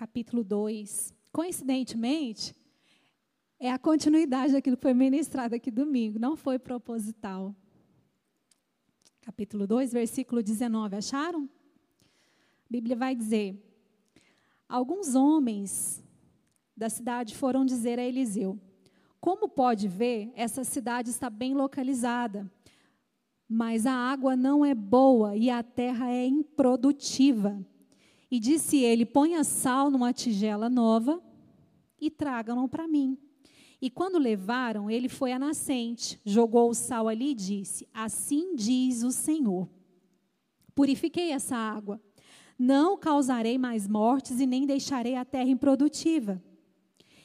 [0.00, 1.14] capítulo 2.
[1.30, 2.54] Coincidentemente,
[3.58, 7.54] é a continuidade daquilo que foi ministrado aqui domingo, não foi proposital.
[9.20, 11.44] Capítulo 2, versículo 19, acharam?
[11.44, 13.62] A Bíblia vai dizer:
[14.66, 16.02] Alguns homens
[16.74, 18.58] da cidade foram dizer a Eliseu:
[19.20, 22.50] Como pode ver, essa cidade está bem localizada,
[23.46, 27.62] mas a água não é boa e a terra é improdutiva.
[28.30, 31.20] E disse ele: Ponha sal numa tigela nova
[32.00, 33.18] e tragam-no para mim.
[33.82, 39.02] E quando levaram, ele foi à nascente, jogou o sal ali e disse: Assim diz
[39.02, 39.68] o Senhor:
[40.74, 42.00] Purifiquei essa água,
[42.58, 46.42] não causarei mais mortes e nem deixarei a terra improdutiva.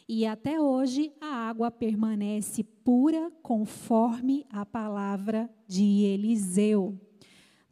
[0.07, 6.99] E até hoje a água permanece pura conforme a palavra de Eliseu.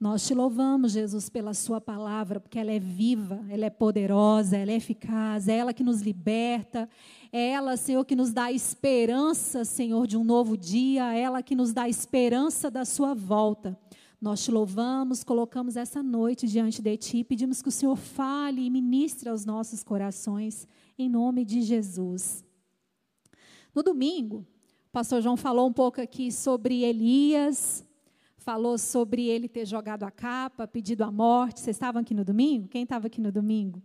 [0.03, 4.69] Nós te louvamos, Jesus, pela Sua palavra, porque ela é viva, ela é poderosa, ela
[4.69, 6.89] é eficaz, é ela que nos liberta,
[7.31, 11.55] é ela, Senhor, que nos dá esperança, Senhor, de um novo dia, é ela que
[11.55, 13.79] nos dá esperança da Sua volta.
[14.19, 18.69] Nós te louvamos, colocamos essa noite diante de Ti, pedimos que o Senhor fale e
[18.69, 20.67] ministre aos nossos corações,
[20.99, 22.43] em nome de Jesus.
[23.73, 24.45] No domingo,
[24.89, 27.85] o pastor João falou um pouco aqui sobre Elias,
[28.43, 31.61] falou sobre ele ter jogado a capa, pedido a morte.
[31.61, 32.67] Vocês estavam aqui no domingo?
[32.67, 33.81] Quem estava aqui no domingo?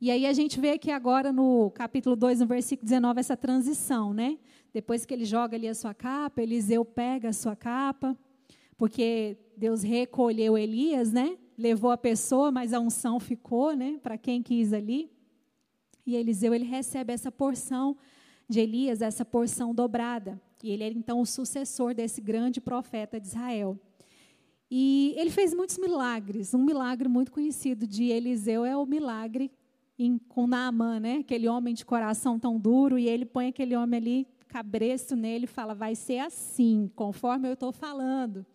[0.00, 4.12] E aí a gente vê aqui agora no capítulo 2, no versículo 19, essa transição,
[4.12, 4.36] né?
[4.72, 8.18] Depois que ele joga ali a sua capa, Eliseu pega a sua capa,
[8.76, 11.38] porque Deus recolheu Elias, né?
[11.56, 14.00] Levou a pessoa, mas a unção ficou, né?
[14.02, 15.08] Para quem quis ali.
[16.04, 17.96] E Eliseu, ele recebe essa porção
[18.48, 20.40] de Elias, essa porção dobrada.
[20.62, 23.78] E ele era então o sucessor desse grande profeta de Israel.
[24.70, 26.54] E ele fez muitos milagres.
[26.54, 29.50] Um milagre muito conhecido de Eliseu é o milagre
[29.98, 31.18] em, com Naamã, né?
[31.18, 35.48] Aquele homem de coração tão duro, e ele põe aquele homem ali, cabresto nele, e
[35.48, 38.46] fala: vai ser assim, conforme eu estou falando.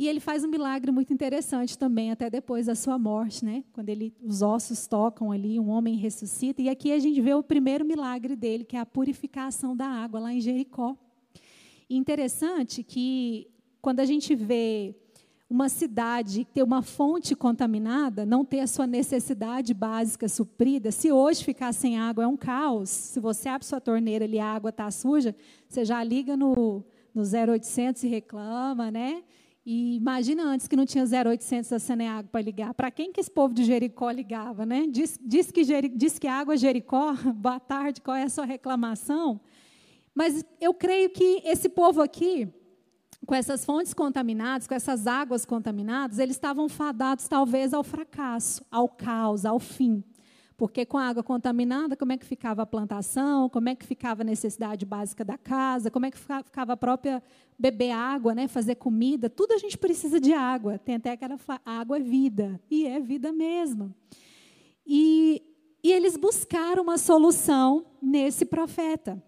[0.00, 3.62] E ele faz um milagre muito interessante também, até depois da sua morte, né?
[3.70, 6.62] Quando ele, os ossos tocam ali, um homem ressuscita.
[6.62, 10.18] E aqui a gente vê o primeiro milagre dele, que é a purificação da água
[10.18, 10.96] lá em Jericó.
[11.86, 13.46] E interessante que
[13.82, 14.94] quando a gente vê
[15.50, 21.44] uma cidade ter uma fonte contaminada, não ter a sua necessidade básica suprida, se hoje
[21.44, 22.88] ficar sem água é um caos.
[22.88, 25.36] Se você abre sua torneira e a água está suja,
[25.68, 26.82] você já liga no,
[27.14, 29.22] no 0800 e reclama, né?
[29.64, 32.72] E imagina antes que não tinha 0800 da Saneago para ligar.
[32.72, 34.86] Para quem que esse povo de Jericó ligava, né?
[34.90, 39.40] Diz, diz, que, diz que água Jericó, boa tarde, qual é a sua reclamação?
[40.14, 42.48] Mas eu creio que esse povo aqui,
[43.26, 48.88] com essas fontes contaminadas, com essas águas contaminadas, eles estavam fadados talvez ao fracasso, ao
[48.88, 50.02] caos, ao fim.
[50.60, 54.20] Porque com a água contaminada, como é que ficava a plantação, como é que ficava
[54.20, 57.22] a necessidade básica da casa, como é que ficava a própria
[57.58, 60.78] beber água, né, fazer comida, tudo a gente precisa de água.
[60.78, 63.94] Tem até aquela água é vida, e é vida mesmo.
[64.86, 65.42] E,
[65.82, 69.18] e eles buscaram uma solução nesse profeta.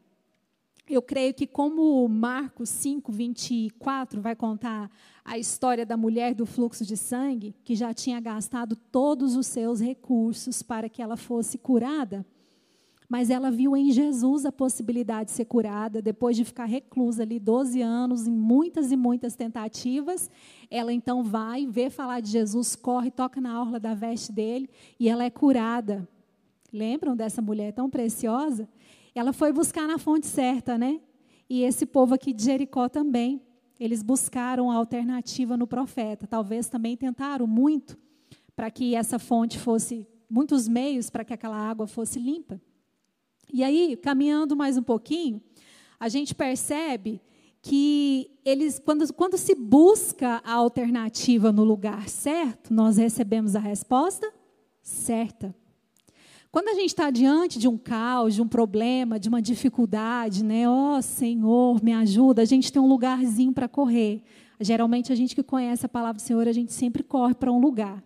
[0.88, 4.90] Eu creio que como Marcos 5, 24 vai contar
[5.24, 9.80] a história da mulher do fluxo de sangue, que já tinha gastado todos os seus
[9.80, 12.26] recursos para que ela fosse curada,
[13.08, 17.38] mas ela viu em Jesus a possibilidade de ser curada, depois de ficar reclusa ali
[17.38, 20.30] 12 anos, em muitas e muitas tentativas,
[20.70, 25.08] ela então vai, vê falar de Jesus, corre, toca na orla da veste dele, e
[25.08, 26.08] ela é curada.
[26.72, 28.66] Lembram dessa mulher tão preciosa?
[29.14, 31.00] Ela foi buscar na fonte certa, né?
[31.48, 33.42] E esse povo aqui de Jericó também.
[33.78, 36.26] Eles buscaram a alternativa no profeta.
[36.26, 37.98] Talvez também tentaram muito
[38.54, 42.60] para que essa fonte fosse, muitos meios para que aquela água fosse limpa.
[43.52, 45.42] E aí, caminhando mais um pouquinho,
[45.98, 47.20] a gente percebe
[47.60, 54.32] que eles, quando, quando se busca a alternativa no lugar certo, nós recebemos a resposta
[54.80, 55.54] certa.
[56.52, 60.68] Quando a gente está diante de um caos, de um problema, de uma dificuldade, né?
[60.68, 64.22] Ó oh, Senhor, me ajuda, a gente tem um lugarzinho para correr.
[64.60, 67.58] Geralmente a gente que conhece a palavra do Senhor, a gente sempre corre para um
[67.58, 68.04] lugar.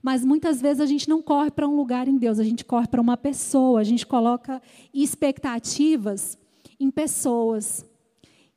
[0.00, 2.86] Mas muitas vezes a gente não corre para um lugar em Deus, a gente corre
[2.86, 4.62] para uma pessoa, a gente coloca
[4.94, 6.38] expectativas
[6.78, 7.84] em pessoas.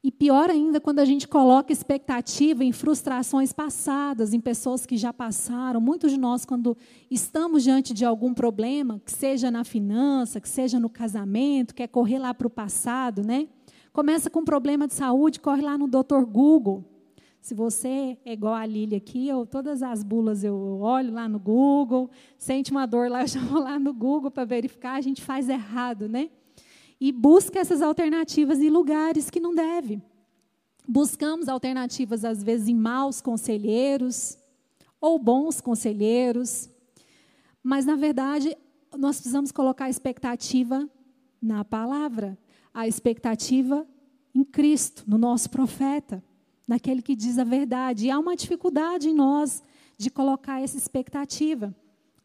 [0.04, 5.14] E pior ainda quando a gente coloca expectativa em frustrações passadas, em pessoas que já
[5.14, 5.80] passaram.
[5.80, 6.78] Muitos de nós, quando
[7.10, 12.20] estamos diante de algum problema, que seja na finança, que seja no casamento, quer correr
[12.20, 13.48] lá para o passado, né?
[13.94, 16.26] Começa com um problema de saúde, corre lá no Dr.
[16.30, 16.84] Google.
[17.40, 21.40] Se você é igual a Lília aqui, eu, todas as bulas eu olho lá no
[21.40, 25.22] Google, sente uma dor lá, eu já vou lá no Google para verificar, a gente
[25.22, 26.30] faz errado, né?
[27.06, 30.02] E busca essas alternativas em lugares que não deve.
[30.88, 34.38] Buscamos alternativas, às vezes, em maus conselheiros
[35.02, 36.70] ou bons conselheiros,
[37.62, 38.56] mas, na verdade,
[38.98, 40.90] nós precisamos colocar a expectativa
[41.42, 42.38] na palavra,
[42.74, 43.86] a expectativa
[44.34, 46.24] em Cristo, no nosso profeta
[46.66, 48.06] naquele que diz a verdade.
[48.06, 49.62] E há uma dificuldade em nós
[49.98, 51.76] de colocar essa expectativa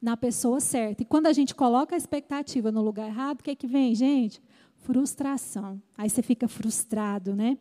[0.00, 1.02] na pessoa certa.
[1.02, 3.92] E quando a gente coloca a expectativa no lugar errado, o que é que vem,
[3.92, 4.40] gente?
[4.88, 5.82] Frustração.
[5.98, 7.58] Aí você fica frustrado, né?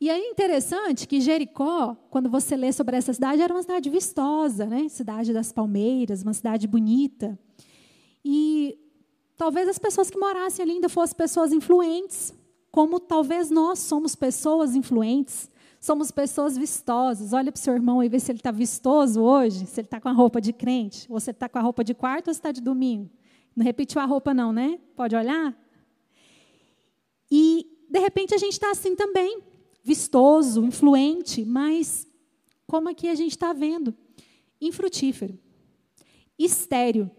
[0.00, 4.64] E é interessante que Jericó, quando você lê sobre essa cidade, era uma cidade vistosa,
[4.64, 4.88] né?
[4.88, 7.38] Cidade das palmeiras, uma cidade bonita.
[8.24, 8.78] E
[9.36, 12.32] talvez as pessoas que morassem ali ainda fossem pessoas influentes,
[12.70, 17.34] como talvez nós somos pessoas influentes, somos pessoas vistosas.
[17.34, 20.00] Olha para o seu irmão e vê se ele está vistoso hoje, se ele está
[20.00, 22.32] com a roupa de crente, ou se ele está com a roupa de quarto ou
[22.32, 23.10] se está de domingo.
[23.54, 24.78] Não repetiu a roupa, não, né?
[24.96, 25.54] Pode olhar?
[27.30, 29.40] E, de repente, a gente está assim também,
[29.82, 32.06] vistoso, influente, mas
[32.66, 33.94] como aqui a gente está vendo?
[34.60, 35.38] Infrutífero,
[36.38, 37.10] estéreo.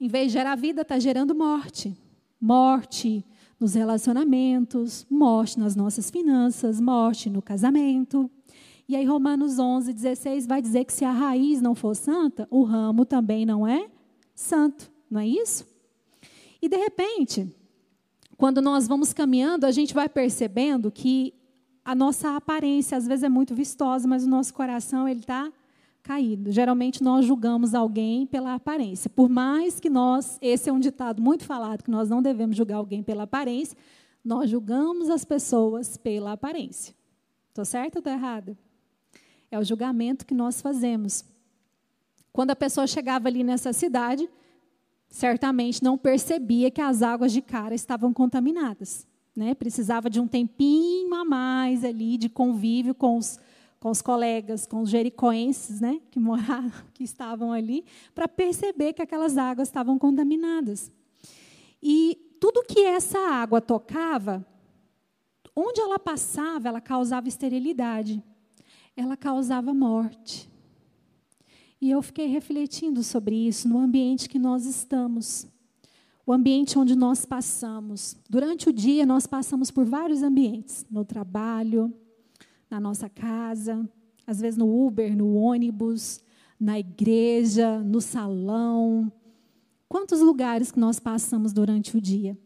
[0.00, 1.96] Em vez de gerar vida, está gerando morte.
[2.40, 3.24] Morte,
[3.58, 8.30] nos relacionamentos, morte nas nossas finanças, morte no casamento.
[8.88, 12.62] E aí, Romanos 11, 16 vai dizer que se a raiz não for santa, o
[12.62, 13.90] ramo também não é
[14.34, 15.66] santo, não é isso?
[16.62, 17.54] E de repente,
[18.38, 21.34] quando nós vamos caminhando, a gente vai percebendo que
[21.84, 25.52] a nossa aparência às vezes é muito vistosa, mas o nosso coração ele está
[26.04, 26.52] caído.
[26.52, 29.10] Geralmente nós julgamos alguém pela aparência.
[29.10, 32.76] Por mais que nós, esse é um ditado muito falado, que nós não devemos julgar
[32.76, 33.76] alguém pela aparência,
[34.24, 36.94] nós julgamos as pessoas pela aparência.
[37.48, 38.56] Estou certa ou estou errada?
[39.50, 41.24] É o julgamento que nós fazemos.
[42.32, 44.30] Quando a pessoa chegava ali nessa cidade,
[45.08, 49.06] certamente não percebia que as águas de cara estavam contaminadas.
[49.34, 49.54] Né?
[49.54, 53.38] Precisava de um tempinho a mais ali de convívio com os
[53.80, 57.84] com os colegas, com os jericoenses, né, que moravam, que estavam ali,
[58.14, 60.90] para perceber que aquelas águas estavam contaminadas.
[61.82, 64.44] E tudo que essa água tocava,
[65.54, 68.22] onde ela passava, ela causava esterilidade.
[68.96, 70.47] Ela causava morte.
[71.80, 75.46] E eu fiquei refletindo sobre isso no ambiente que nós estamos.
[76.26, 78.16] O ambiente onde nós passamos.
[78.28, 81.92] Durante o dia, nós passamos por vários ambientes no trabalho,
[82.68, 83.88] na nossa casa,
[84.26, 86.20] às vezes no Uber, no ônibus,
[86.60, 89.10] na igreja, no salão.
[89.88, 92.36] Quantos lugares que nós passamos durante o dia?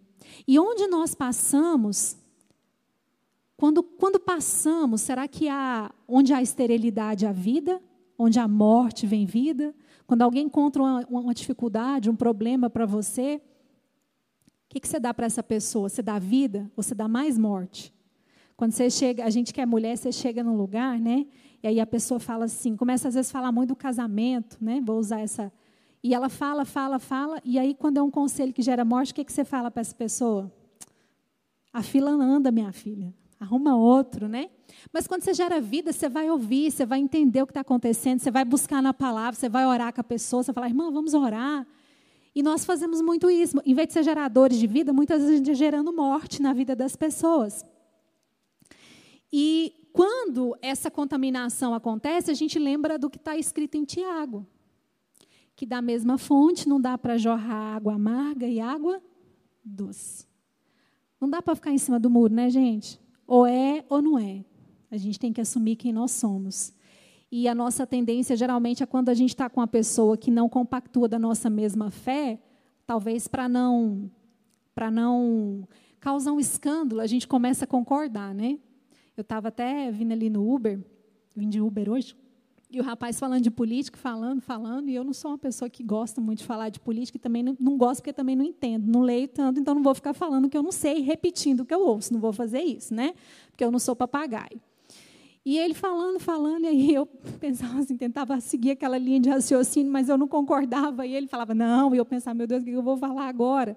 [0.47, 2.17] E onde nós passamos,
[3.57, 7.81] quando, quando passamos, será que há onde há esterilidade há vida?
[8.25, 9.75] Onde a morte vem vida?
[10.07, 13.43] Quando alguém encontra uma, uma dificuldade, um problema para você,
[14.47, 15.89] o que, que você dá para essa pessoa?
[15.89, 17.93] Você dá vida ou você dá mais morte?
[18.57, 21.27] Quando você chega, a gente que é mulher, você chega num lugar, né?
[21.65, 24.81] E aí a pessoa fala assim, começa às vezes a falar muito do casamento, né?
[24.81, 25.53] Vou usar essa.
[26.01, 29.17] E ela fala, fala, fala, e aí quando é um conselho que gera morte, o
[29.17, 30.49] que, que você fala para essa pessoa?
[31.73, 33.13] A fila anda, minha filha.
[33.43, 34.51] Arruma outro, né?
[34.93, 38.21] Mas quando você gera vida, você vai ouvir, você vai entender o que está acontecendo,
[38.21, 40.93] você vai buscar na palavra, você vai orar com a pessoa, você vai falar, irmã,
[40.93, 41.67] vamos orar.
[42.33, 43.61] E nós fazemos muito isso.
[43.67, 46.53] Em vez de ser geradores de vida, muitas vezes a gente é gerando morte na
[46.53, 47.65] vida das pessoas.
[49.33, 54.47] E quando essa contaminação acontece, a gente lembra do que está escrito em Tiago,
[55.57, 59.03] que da mesma fonte não dá para jorrar água amarga e água
[59.65, 60.29] doce.
[61.21, 63.02] Não dá para ficar em cima do muro, né, gente?
[63.33, 64.45] Ou é ou não é.
[64.91, 66.75] A gente tem que assumir quem nós somos.
[67.31, 70.51] E a nossa tendência, geralmente, é quando a gente está com uma pessoa que não
[70.51, 72.39] compactua da nossa mesma fé,
[72.87, 74.11] talvez para não,
[74.93, 75.67] não
[75.99, 78.59] causar um escândalo, a gente começa a concordar, né?
[79.17, 80.79] Eu estava até vindo ali no Uber,
[81.35, 82.15] vim de Uber hoje,
[82.73, 85.83] e o rapaz falando de política, falando, falando, e eu não sou uma pessoa que
[85.83, 89.03] gosta muito de falar de política, e também não, gosto porque também não entendo, não
[89.03, 91.75] leio tanto, então não vou ficar falando o que eu não sei, repetindo o que
[91.75, 93.13] eu ouço, não vou fazer isso, né?
[93.51, 94.61] Porque eu não sou papagaio.
[95.45, 97.05] E ele falando, falando, e aí eu
[97.41, 101.55] pensava assim, tentava seguir aquela linha de raciocínio, mas eu não concordava, e ele falava,
[101.55, 103.77] não, e eu pensava, meu Deus, o que eu vou falar agora?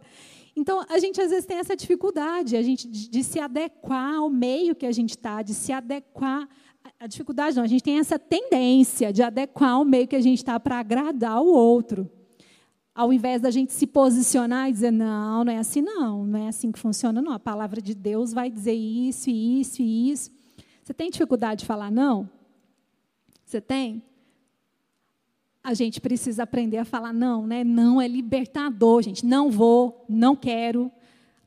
[0.55, 4.29] Então, a gente às vezes tem essa dificuldade a gente, de, de se adequar ao
[4.29, 6.47] meio que a gente está, de se adequar.
[7.05, 10.39] A dificuldade não, a gente tem essa tendência de adequar ao meio que a gente
[10.39, 12.09] está para agradar o outro.
[12.95, 16.47] Ao invés da gente se posicionar e dizer, não, não é assim, não, não é
[16.47, 17.31] assim que funciona, não.
[17.31, 20.31] A palavra de Deus vai dizer isso, isso e isso.
[20.81, 22.27] Você tem dificuldade de falar não?
[23.45, 24.01] Você tem?
[25.63, 27.63] A gente precisa aprender a falar não, né?
[27.63, 29.23] Não é libertador, gente.
[29.23, 30.91] Não vou, não quero.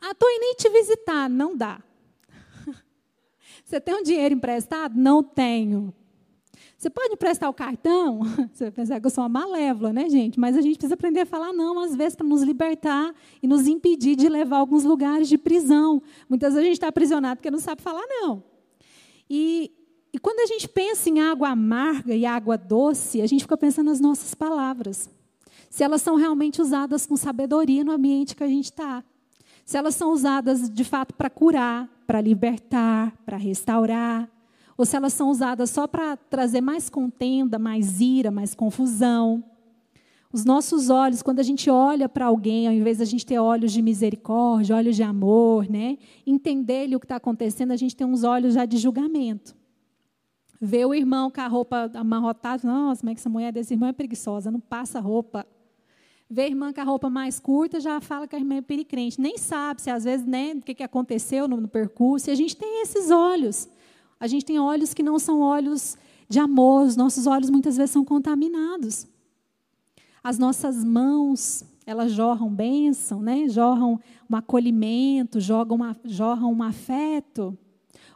[0.01, 1.29] Ah, estou indo te visitar.
[1.29, 1.83] Não dá.
[3.69, 4.99] Você tem um dinheiro emprestado?
[4.99, 5.93] Não tenho.
[6.79, 8.21] Você pode emprestar o cartão?
[8.51, 10.41] Você vai pensar que eu sou uma malévola, né, gente?
[10.41, 13.67] Mas a gente precisa aprender a falar não, às vezes, para nos libertar e nos
[13.67, 16.03] impedir de levar alguns lugares de prisão.
[16.31, 18.43] Muitas vezes a gente está aprisionado porque não sabe falar não.
[19.29, 19.71] E,
[20.15, 23.89] e quando a gente pensa em água amarga e água doce, a gente fica pensando
[23.89, 25.11] nas nossas palavras.
[25.69, 29.05] Se elas são realmente usadas com sabedoria no ambiente que a gente está.
[29.63, 34.31] Se elas são usadas, de fato, para curar, para libertar, para restaurar,
[34.79, 39.45] ou se elas são usadas só para trazer mais contenda, mais ira, mais confusão.
[40.33, 43.39] Os nossos olhos, quando a gente olha para alguém, ao invés de a gente ter
[43.39, 45.99] olhos de misericórdia, olhos de amor, né?
[46.27, 49.55] entender o que está acontecendo, a gente tem uns olhos já de julgamento.
[50.59, 53.91] Vê o irmão com a roupa amarrotada, nossa, como é que essa mulher desse irmão
[53.91, 55.47] é preguiçosa, não passa roupa.
[56.31, 59.19] Vê a irmã com a roupa mais curta, já fala que a irmã é pericrente.
[59.19, 62.29] Nem sabe se às vezes né, o que, aconteceu no, percurso.
[62.29, 63.67] E a gente tem esses olhos.
[64.21, 65.97] A gente tem olhos que não são olhos
[66.29, 69.07] de amor, os nossos olhos muitas vezes são contaminados.
[70.23, 73.49] As nossas mãos, elas jorram bênção, né?
[73.49, 77.57] jorram um acolhimento, jorram, jorram um afeto.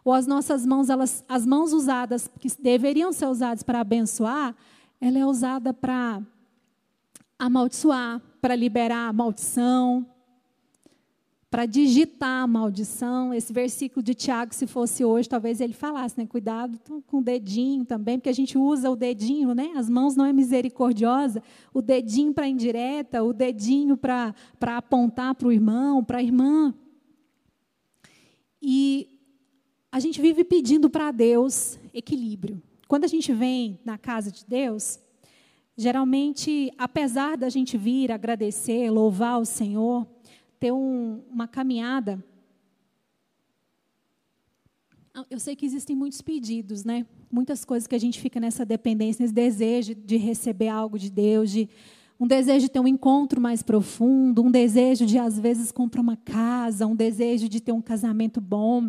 [0.05, 4.55] Ou as nossas mãos, elas, as mãos usadas, que deveriam ser usadas para abençoar,
[5.01, 6.21] ela é usada para
[7.47, 10.07] amaldiçoar, para liberar a maldição,
[11.51, 13.35] para digitar a maldição.
[13.35, 16.25] Esse versículo de Tiago, se fosse hoje, talvez ele falasse, né?
[16.25, 19.73] Cuidado com o dedinho também, porque a gente usa o dedinho, né?
[19.77, 21.43] As mãos não é misericordiosa,
[21.75, 26.73] o dedinho para indireta, o dedinho para apontar para o irmão, para a irmã.
[28.63, 29.09] E
[29.91, 32.63] a gente vive pedindo para Deus equilíbrio.
[32.87, 34.99] Quando a gente vem na casa de Deus,
[35.83, 40.07] geralmente, apesar da gente vir agradecer, louvar o Senhor,
[40.59, 42.25] ter um, uma caminhada.
[45.29, 47.05] Eu sei que existem muitos pedidos, né?
[47.31, 51.51] Muitas coisas que a gente fica nessa dependência, nesse desejo de receber algo de Deus,
[51.51, 51.69] de
[52.19, 56.17] um desejo de ter um encontro mais profundo, um desejo de às vezes comprar uma
[56.17, 58.89] casa, um desejo de ter um casamento bom,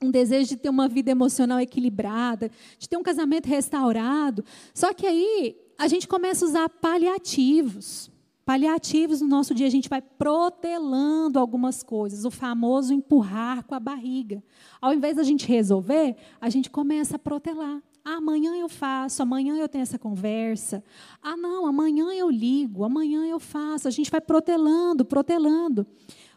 [0.00, 4.44] um desejo de ter uma vida emocional equilibrada, de ter um casamento restaurado.
[4.72, 8.10] Só que aí a gente começa a usar paliativos.
[8.44, 13.80] Paliativos no nosso dia, a gente vai protelando algumas coisas, o famoso empurrar com a
[13.80, 14.42] barriga.
[14.80, 17.82] Ao invés da gente resolver, a gente começa a protelar.
[18.04, 20.84] Amanhã eu faço, amanhã eu tenho essa conversa.
[21.22, 23.88] Ah, não, amanhã eu ligo, amanhã eu faço.
[23.88, 25.86] A gente vai protelando, protelando.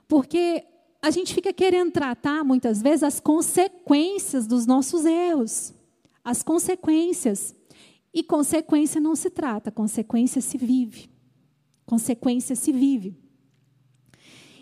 [0.08, 0.64] Porque
[1.02, 5.74] a gente fica querendo tratar, muitas vezes, as consequências dos nossos erros.
[6.24, 7.54] As consequências.
[8.14, 11.10] E consequência não se trata, consequência se vive
[11.88, 13.18] consequência se vive.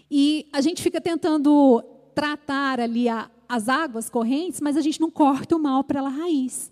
[0.09, 1.83] E a gente fica tentando
[2.13, 6.71] tratar ali a, as águas correntes, mas a gente não corta o mal pela raiz.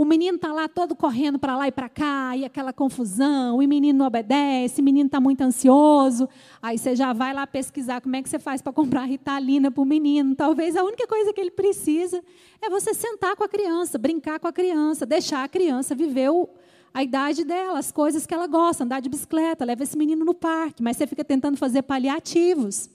[0.00, 3.66] O menino está lá todo correndo para lá e para cá, e aquela confusão, o
[3.66, 6.28] menino não obedece, o menino está muito ansioso.
[6.62, 9.82] Aí você já vai lá pesquisar como é que você faz para comprar ritalina para
[9.82, 10.36] o menino.
[10.36, 12.22] Talvez a única coisa que ele precisa
[12.62, 16.48] é você sentar com a criança, brincar com a criança, deixar a criança viver o,
[16.94, 20.32] a idade dela, as coisas que ela gosta, andar de bicicleta, leva esse menino no
[20.32, 22.88] parque, mas você fica tentando fazer paliativos.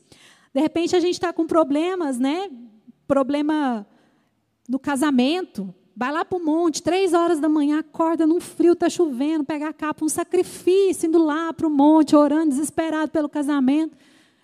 [0.54, 2.50] De repente a gente está com problemas, né?
[3.06, 3.86] Problema
[4.70, 5.76] no casamento.
[5.96, 9.70] Vai lá para o monte, três horas da manhã, acorda num frio, está chovendo, pega
[9.70, 13.96] a capa, um sacrifício, indo lá para o monte, orando, desesperado pelo casamento.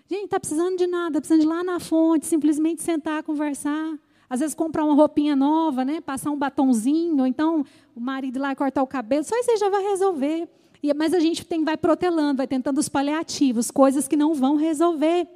[0.08, 3.98] Gente, está precisando de nada, precisando de ir lá na fonte, simplesmente sentar, conversar.
[4.30, 6.02] Às vezes comprar uma roupinha nova, né?
[6.02, 7.66] passar um batonzinho, ou então
[7.96, 10.48] o marido ir lá cortar o cabelo, só isso aí já vai resolver.
[10.84, 14.56] E, mas a gente tem, vai protelando, vai tentando os paliativos, coisas que não vão
[14.56, 15.28] resolver.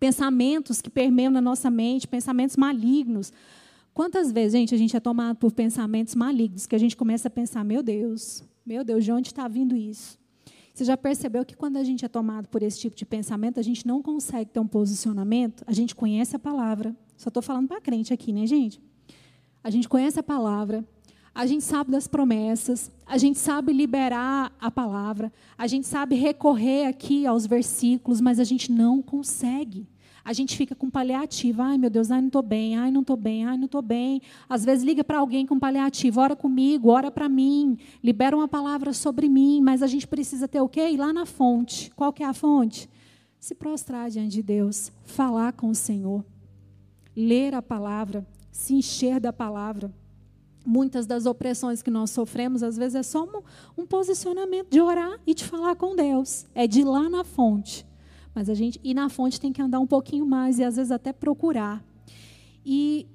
[0.00, 3.32] Pensamentos que permeiam na nossa mente, pensamentos malignos.
[3.98, 7.30] Quantas vezes, gente, a gente é tomado por pensamentos malignos, que a gente começa a
[7.32, 10.16] pensar, meu Deus, meu Deus, de onde está vindo isso?
[10.72, 13.62] Você já percebeu que quando a gente é tomado por esse tipo de pensamento, a
[13.64, 15.64] gente não consegue ter um posicionamento?
[15.66, 16.96] A gente conhece a palavra.
[17.16, 18.80] Só estou falando para crente aqui, né, gente?
[19.64, 20.84] A gente conhece a palavra,
[21.34, 26.86] a gente sabe das promessas, a gente sabe liberar a palavra, a gente sabe recorrer
[26.86, 29.88] aqui aos versículos, mas a gente não consegue
[30.28, 31.62] a gente fica com paliativo.
[31.62, 34.20] Ai, meu Deus, ai, não estou bem, ai, não estou bem, ai, não estou bem.
[34.46, 38.92] Às vezes liga para alguém com paliativo, ora comigo, ora para mim, libera uma palavra
[38.92, 40.90] sobre mim, mas a gente precisa ter o quê?
[40.90, 41.90] Ir lá na fonte.
[41.96, 42.90] Qual que é a fonte?
[43.40, 46.22] Se prostrar diante de Deus, falar com o Senhor,
[47.16, 49.90] ler a palavra, se encher da palavra.
[50.66, 55.18] Muitas das opressões que nós sofremos, às vezes, é só um, um posicionamento de orar
[55.26, 56.44] e de falar com Deus.
[56.54, 57.87] É de lá na fonte.
[58.34, 60.92] Mas a gente ir na fonte tem que andar um pouquinho mais e às vezes
[60.92, 61.84] até procurar.
[62.64, 63.06] E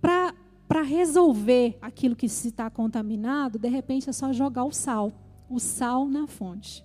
[0.00, 5.12] para resolver aquilo que se está contaminado, de repente é só jogar o sal.
[5.48, 6.84] O sal na fonte.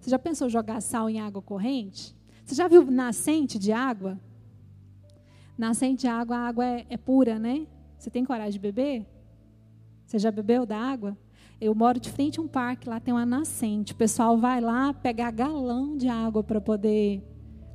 [0.00, 2.14] Você já pensou jogar sal em água corrente?
[2.44, 4.18] Você já viu nascente de água?
[5.56, 7.66] Nascente de água, a água é, é pura, né?
[7.98, 9.06] Você tem coragem de beber?
[10.04, 11.16] Você já bebeu da água?
[11.62, 13.92] Eu moro de frente a um parque, lá tem uma nascente.
[13.92, 17.22] O pessoal vai lá pegar galão de água para poder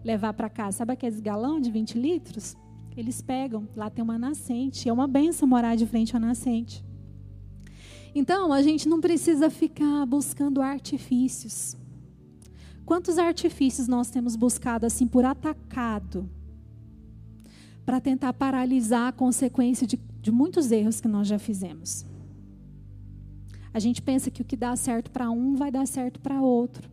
[0.04, 0.80] levar para casa.
[0.80, 2.58] Sabe aqueles galão de 20 litros?
[2.98, 4.90] Eles pegam, lá tem uma nascente.
[4.90, 6.84] É uma benção morar de frente à nascente.
[8.14, 11.78] Então, a gente não precisa ficar buscando artifícios.
[12.86, 16.30] Quantos artifícios nós temos buscado assim por atacado?
[17.86, 22.06] Para tentar paralisar a consequência de, de muitos erros que nós já fizemos.
[23.78, 26.90] A gente pensa que o que dá certo para um vai dar certo para outro.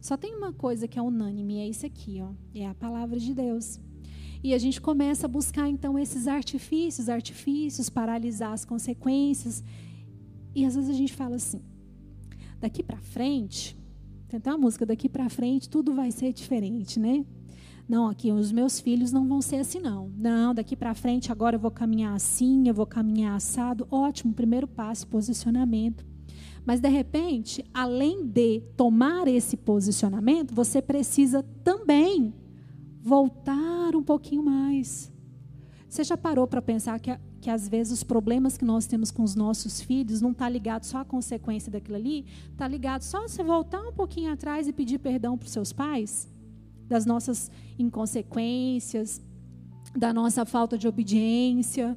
[0.00, 3.32] Só tem uma coisa que é unânime, é isso aqui, ó, é a palavra de
[3.32, 3.78] Deus.
[4.42, 9.62] E a gente começa a buscar então esses artifícios, artifícios, paralisar as consequências.
[10.52, 11.62] E às vezes a gente fala assim:
[12.58, 13.78] daqui para frente,
[14.32, 17.24] até uma música, daqui para frente tudo vai ser diferente, né?
[17.86, 20.10] Não, aqui os meus filhos não vão ser assim, não.
[20.16, 23.86] Não, daqui para frente agora eu vou caminhar assim, eu vou caminhar assado.
[23.90, 26.04] Ótimo, primeiro passo, posicionamento.
[26.64, 32.32] Mas de repente, além de tomar esse posicionamento, você precisa também
[33.02, 35.12] voltar um pouquinho mais.
[35.86, 39.22] Você já parou para pensar que, que às vezes os problemas que nós temos com
[39.22, 42.24] os nossos filhos não está ligado só à consequência daquilo ali?
[42.50, 45.70] Está ligado só a você voltar um pouquinho atrás e pedir perdão para os seus
[45.70, 46.33] pais?
[46.88, 49.20] Das nossas inconsequências,
[49.96, 51.96] da nossa falta de obediência.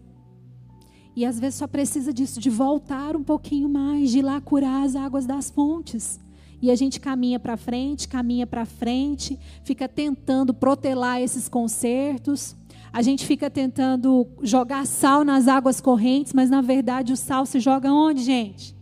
[1.15, 4.85] E às vezes só precisa disso, de voltar um pouquinho mais, de ir lá curar
[4.85, 6.19] as águas das fontes.
[6.61, 12.55] E a gente caminha para frente, caminha para frente, fica tentando protelar esses concertos.
[12.91, 17.59] A gente fica tentando jogar sal nas águas correntes, mas na verdade o sal se
[17.59, 18.75] joga onde, gente?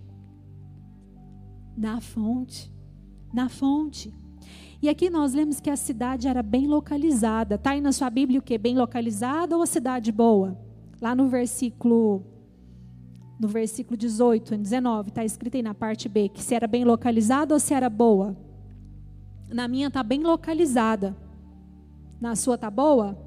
[1.78, 2.72] Na fonte.
[3.34, 4.14] Na fonte.
[4.82, 7.56] E aqui nós lemos que a cidade era bem localizada.
[7.56, 8.58] Está aí na sua Bíblia o que?
[8.58, 10.58] Bem localizada ou a cidade boa?
[11.02, 12.24] Lá no versículo
[13.38, 17.54] no versículo 18 19, está escrito aí na parte B que se era bem localizada
[17.54, 18.36] ou se era boa.
[19.50, 21.16] Na minha está bem localizada.
[22.20, 23.18] Na sua está boa?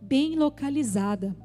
[0.00, 1.43] Bem localizada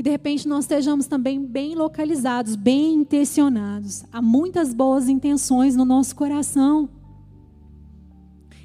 [0.00, 4.02] e de repente nós estejamos também bem localizados, bem intencionados.
[4.10, 6.88] Há muitas boas intenções no nosso coração.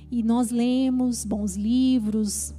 [0.10, 2.56] E nós lemos bons livros,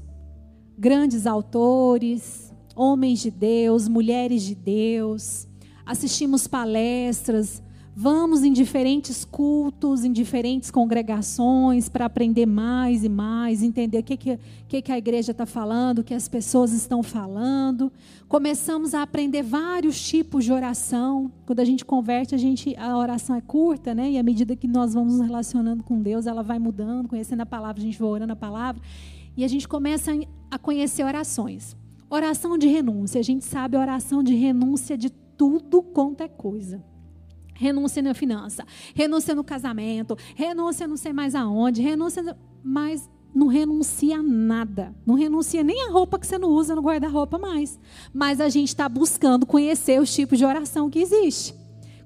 [0.77, 5.49] grandes autores, homens de Deus, mulheres de Deus,
[5.87, 7.63] assistimos palestras,
[7.99, 14.19] Vamos em diferentes cultos, em diferentes congregações, para aprender mais e mais, entender o que,
[14.19, 17.91] que, que a igreja está falando, o que as pessoas estão falando.
[18.29, 21.33] Começamos a aprender vários tipos de oração.
[21.47, 24.11] Quando a gente converte, a, gente, a oração é curta, né?
[24.11, 27.47] E à medida que nós vamos nos relacionando com Deus, ela vai mudando, conhecendo a
[27.47, 28.83] palavra, a gente vai orando a palavra.
[29.35, 30.13] E a gente começa
[30.51, 31.75] a conhecer orações.
[32.11, 33.19] Oração de renúncia.
[33.19, 36.85] A gente sabe a oração de renúncia de tudo quanto é coisa
[37.59, 38.65] renúncia na finança,
[38.95, 44.95] renúncia no casamento, renúncia não sei mais aonde, renúncia, mas não renuncia a nada.
[45.05, 47.79] Não renuncia nem a roupa que você não usa no guarda-roupa mais.
[48.13, 51.55] Mas a gente está buscando conhecer os tipos de oração que existe.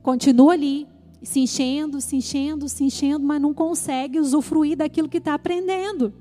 [0.02, 0.88] Continua ali,
[1.22, 6.12] se enchendo, se enchendo, se enchendo, mas não consegue usufruir daquilo que está aprendendo.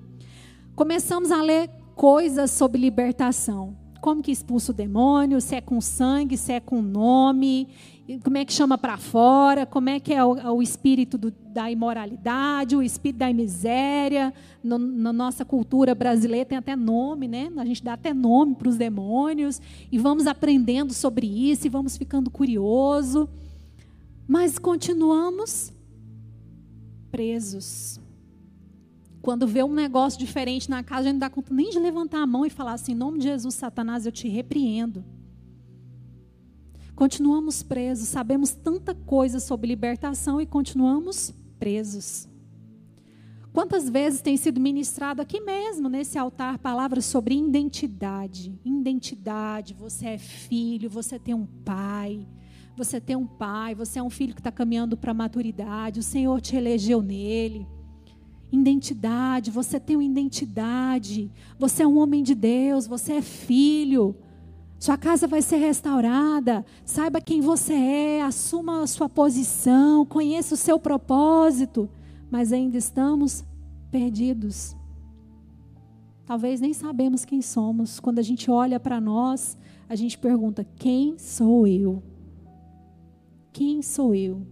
[0.76, 3.79] Começamos a ler coisas sobre libertação.
[4.02, 7.68] Como que expulsa o demônio, se é com sangue, se é com nome,
[8.24, 11.70] como é que chama para fora, como é que é o, o espírito do, da
[11.70, 14.34] imoralidade, o espírito da miséria.
[14.64, 17.52] No, na nossa cultura brasileira tem até nome, né?
[17.58, 21.98] A gente dá até nome para os demônios e vamos aprendendo sobre isso e vamos
[21.98, 23.30] ficando curioso,
[24.28, 25.72] mas continuamos
[27.12, 28.00] presos.
[29.30, 32.24] Quando vê um negócio diferente na casa, a gente não dá conta nem de levantar
[32.24, 35.06] a mão e falar assim: em nome de Jesus, Satanás, eu te repreendo.
[36.96, 42.28] Continuamos presos, sabemos tanta coisa sobre libertação e continuamos presos.
[43.54, 48.60] Quantas vezes tem sido ministrado aqui mesmo, nesse altar, palavras sobre identidade?
[48.66, 52.28] Identidade, você é filho, você tem um pai,
[52.76, 56.04] você tem um pai, você é um filho que está caminhando para a maturidade, o
[56.04, 57.68] Senhor te elegeu nele.
[58.52, 61.32] Identidade, você tem uma identidade.
[61.58, 64.16] Você é um homem de Deus, você é filho.
[64.80, 66.66] Sua casa vai ser restaurada.
[66.86, 71.90] Saiba quem você é, assuma a sua posição, conheça o seu propósito.
[72.32, 73.44] Mas ainda estamos
[73.92, 74.76] perdidos.
[76.26, 78.00] Talvez nem sabemos quem somos.
[78.00, 79.58] Quando a gente olha para nós,
[79.90, 82.02] a gente pergunta: quem sou eu?
[83.52, 84.46] Quem sou eu?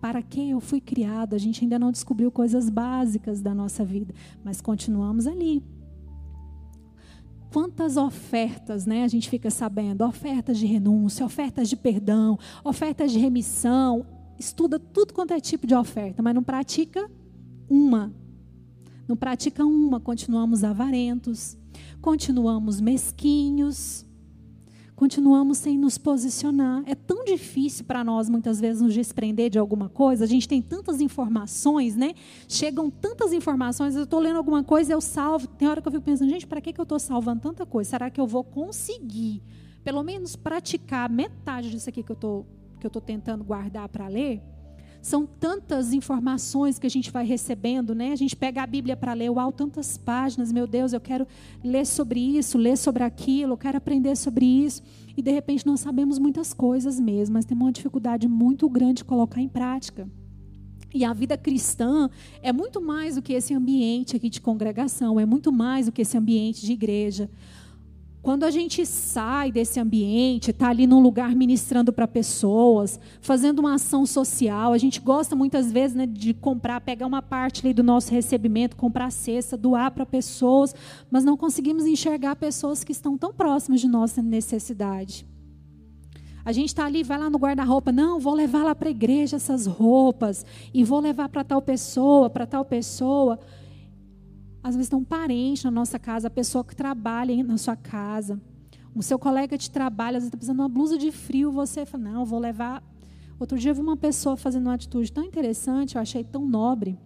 [0.00, 1.34] Para que eu fui criado?
[1.34, 5.62] A gente ainda não descobriu coisas básicas da nossa vida, mas continuamos ali.
[7.52, 9.04] Quantas ofertas, né?
[9.04, 14.06] A gente fica sabendo, ofertas de renúncia, ofertas de perdão, ofertas de remissão,
[14.38, 17.10] estuda tudo quanto é tipo de oferta, mas não pratica
[17.68, 18.12] uma.
[19.06, 21.58] Não pratica uma, continuamos avarentos,
[22.00, 24.06] continuamos mesquinhos,
[25.00, 26.82] continuamos sem nos posicionar.
[26.84, 30.24] É tão difícil para nós, muitas vezes, nos desprender de alguma coisa.
[30.24, 32.12] A gente tem tantas informações, né?
[32.46, 33.96] Chegam tantas informações.
[33.96, 35.46] Eu estou lendo alguma coisa, eu salvo.
[35.46, 37.88] Tem hora que eu fico pensando, gente, para que, que eu estou salvando tanta coisa?
[37.88, 39.42] Será que eu vou conseguir,
[39.82, 42.44] pelo menos, praticar metade disso aqui que eu
[42.86, 44.42] estou tentando guardar para ler?
[45.02, 48.12] São tantas informações que a gente vai recebendo, né?
[48.12, 51.26] A gente pega a Bíblia para ler, uau, tantas páginas, meu Deus, eu quero
[51.64, 54.82] ler sobre isso, ler sobre aquilo, eu quero aprender sobre isso.
[55.16, 59.04] E de repente não sabemos muitas coisas mesmo, mas temos uma dificuldade muito grande de
[59.04, 60.08] colocar em prática.
[60.92, 62.10] E a vida cristã
[62.42, 66.02] é muito mais do que esse ambiente aqui de congregação, é muito mais do que
[66.02, 67.30] esse ambiente de igreja.
[68.22, 73.74] Quando a gente sai desse ambiente, está ali num lugar ministrando para pessoas, fazendo uma
[73.74, 77.82] ação social, a gente gosta muitas vezes né, de comprar, pegar uma parte ali do
[77.82, 80.74] nosso recebimento, comprar cesta, doar para pessoas,
[81.10, 85.26] mas não conseguimos enxergar pessoas que estão tão próximas de nossa necessidade.
[86.44, 89.36] A gente está ali, vai lá no guarda-roupa, não, vou levar lá para a igreja
[89.36, 93.38] essas roupas, e vou levar para tal pessoa, para tal pessoa.
[94.62, 98.40] Às vezes tem um parente na nossa casa, a pessoa que trabalha na sua casa.
[98.94, 101.86] O seu colega de trabalho, às vezes está precisando de uma blusa de frio, você
[101.86, 102.82] fala, não, vou levar.
[103.38, 106.98] Outro dia eu vi uma pessoa fazendo uma atitude tão interessante, eu achei tão nobre.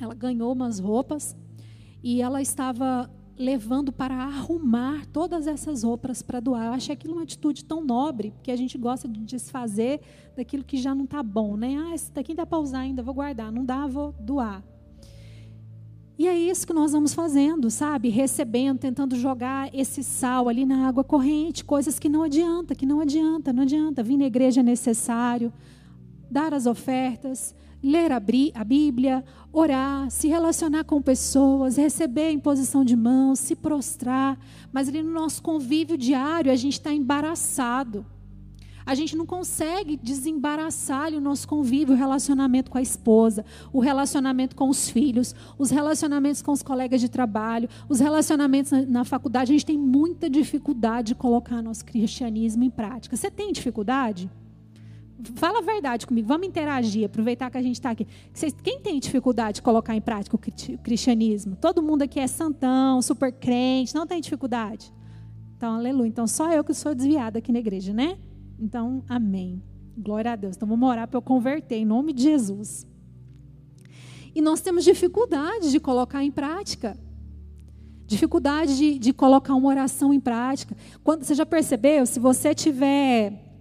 [0.00, 1.36] Ela ganhou umas roupas
[2.02, 6.66] e ela estava levando para arrumar todas essas roupas para doar.
[6.66, 10.00] Eu achei aquilo uma atitude tão nobre, porque a gente gosta de desfazer
[10.36, 11.76] daquilo que já não está bom, né?
[11.76, 13.50] Ah, esse daqui dá para usar ainda, vou guardar.
[13.52, 14.62] Não dá, vou doar.
[16.18, 18.08] E é isso que nós vamos fazendo, sabe?
[18.08, 23.00] Recebendo, tentando jogar esse sal ali na água corrente, coisas que não adianta, que não
[23.00, 24.02] adianta, não adianta.
[24.02, 25.52] Vir na igreja é necessário,
[26.30, 32.94] dar as ofertas, ler a Bíblia, orar, se relacionar com pessoas, receber em posição de
[32.94, 34.38] mãos, se prostrar.
[34.70, 38.06] Mas ali no nosso convívio diário, a gente está embaraçado.
[38.84, 44.56] A gente não consegue desembaraçar o nosso convívio, o relacionamento com a esposa, o relacionamento
[44.56, 49.52] com os filhos, os relacionamentos com os colegas de trabalho, os relacionamentos na, faculdade.
[49.52, 53.16] A gente tem muita dificuldade de colocar nosso cristianismo em prática.
[53.16, 54.30] Você tem dificuldade?
[55.36, 58.06] Fala a verdade comigo, vamos interagir, aproveitar que a gente está aqui.
[58.62, 60.38] quem tem dificuldade de colocar em prática o
[60.78, 61.54] cristianismo?
[61.54, 64.92] Todo mundo aqui é santão, super crente, não tem dificuldade?
[65.56, 66.08] Então, aleluia.
[66.08, 68.18] Então, só eu que sou desviada aqui na igreja, né?
[68.62, 69.60] Então, amém.
[69.98, 70.54] Glória a Deus.
[70.54, 72.86] Então, vamos orar para eu converter, em nome de Jesus.
[74.32, 76.96] E nós temos dificuldade de colocar em prática.
[78.06, 80.76] Dificuldade de, de colocar uma oração em prática.
[81.02, 82.06] Quando, você já percebeu?
[82.06, 83.51] Se você tiver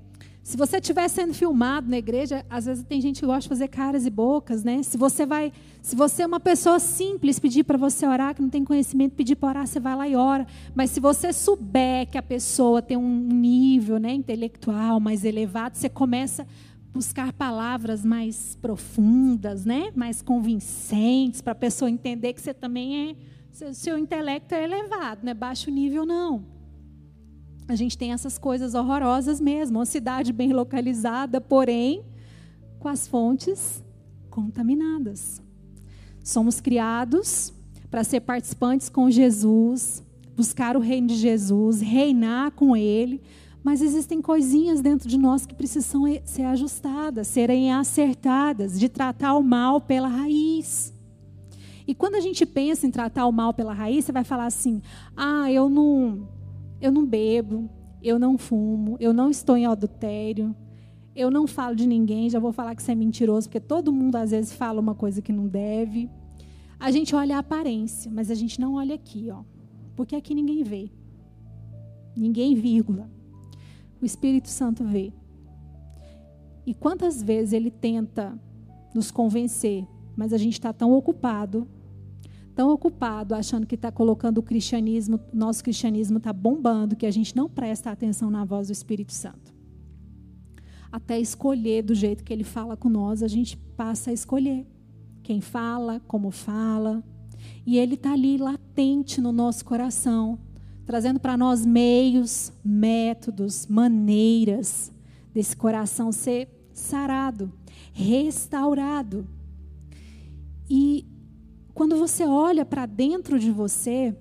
[0.43, 3.67] se você estiver sendo filmado na igreja, às vezes tem gente que gosta de fazer
[3.67, 4.81] caras e bocas, né?
[4.81, 8.49] Se você vai, se você é uma pessoa simples, pedir para você orar, que não
[8.49, 10.47] tem conhecimento, pedir para orar, você vai lá e ora.
[10.73, 15.87] Mas se você souber que a pessoa tem um nível, né, intelectual mais elevado, você
[15.87, 16.45] começa a
[16.91, 23.73] buscar palavras mais profundas, né, mais convincentes para a pessoa entender que você também é,
[23.73, 26.60] seu intelecto é elevado, não é baixo nível não.
[27.67, 29.79] A gente tem essas coisas horrorosas mesmo.
[29.79, 32.03] Uma cidade bem localizada, porém,
[32.79, 33.83] com as fontes
[34.29, 35.41] contaminadas.
[36.23, 37.53] Somos criados
[37.89, 40.03] para ser participantes com Jesus,
[40.35, 43.21] buscar o reino de Jesus, reinar com Ele,
[43.63, 49.43] mas existem coisinhas dentro de nós que precisam ser ajustadas, serem acertadas, de tratar o
[49.43, 50.93] mal pela raiz.
[51.85, 54.81] E quando a gente pensa em tratar o mal pela raiz, você vai falar assim:
[55.15, 56.27] ah, eu não
[56.81, 57.69] eu não bebo,
[58.01, 60.55] eu não fumo, eu não estou em adultério,
[61.15, 64.15] eu não falo de ninguém, já vou falar que você é mentiroso, porque todo mundo
[64.15, 66.09] às vezes fala uma coisa que não deve.
[66.79, 69.43] A gente olha a aparência, mas a gente não olha aqui, ó.
[69.95, 70.89] Porque aqui ninguém vê.
[72.15, 73.09] Ninguém, vírgula.
[74.01, 75.13] O Espírito Santo vê.
[76.65, 78.37] E quantas vezes ele tenta
[78.95, 81.67] nos convencer mas a gente está tão ocupado,
[82.61, 87.35] tão ocupado achando que está colocando o cristianismo, nosso cristianismo está bombando, que a gente
[87.35, 89.51] não presta atenção na voz do Espírito Santo.
[90.91, 94.67] Até escolher do jeito que ele fala com nós, a gente passa a escolher
[95.23, 97.03] quem fala, como fala.
[97.65, 100.37] E ele está ali latente no nosso coração,
[100.85, 104.91] trazendo para nós meios, métodos, maneiras
[105.33, 107.51] desse coração ser sarado,
[107.91, 109.27] restaurado.
[110.69, 111.10] E
[111.73, 114.15] quando você olha para dentro de você,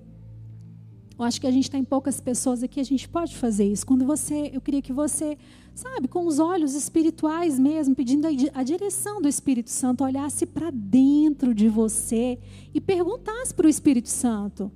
[1.21, 3.85] eu acho que a gente está em poucas pessoas aqui, a gente pode fazer isso.
[3.85, 5.37] Quando você, eu queria que você,
[5.75, 11.53] sabe, com os olhos espirituais mesmo, pedindo a direção do Espírito Santo, olhasse para dentro
[11.53, 12.39] de você
[12.73, 14.71] e perguntasse para o Espírito Santo: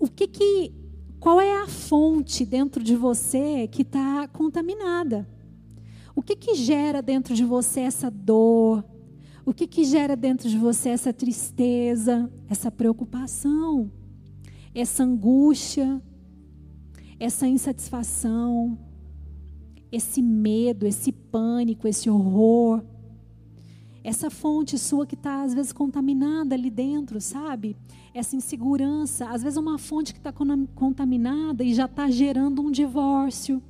[0.00, 0.72] o que que,
[1.20, 5.28] qual é a fonte dentro de você que está contaminada?
[6.12, 8.84] O que que gera dentro de você essa dor?
[9.44, 13.90] O que que gera dentro de você essa tristeza, essa preocupação,
[14.74, 16.00] essa angústia,
[17.18, 18.78] essa insatisfação,
[19.90, 22.84] esse medo, esse pânico, esse horror?
[24.04, 27.76] Essa fonte sua que está, às vezes, contaminada ali dentro, sabe?
[28.12, 29.28] Essa insegurança.
[29.28, 30.32] Às vezes, uma fonte que está
[30.74, 33.62] contaminada e já está gerando um divórcio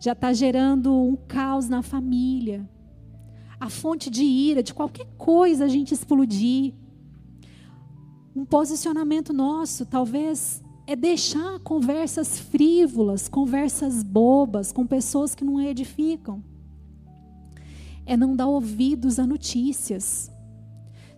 [0.00, 2.66] já está gerando um caos na família.
[3.60, 6.72] A fonte de ira, de qualquer coisa a gente explodir.
[8.34, 16.42] Um posicionamento nosso, talvez, é deixar conversas frívolas, conversas bobas, com pessoas que não edificam.
[18.06, 20.32] É não dar ouvidos a notícias.